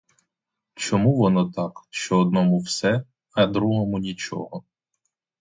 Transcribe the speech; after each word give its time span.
Чому 0.75 1.15
воно 1.15 1.51
так, 1.51 1.71
що 1.89 2.19
одному 2.19 2.59
все, 2.59 3.03
а 3.33 3.45
другому 3.47 3.99
нічого? 3.99 4.63